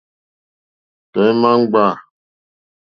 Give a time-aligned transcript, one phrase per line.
[1.11, 1.85] Tɔ̀ímá ŋɡbâ.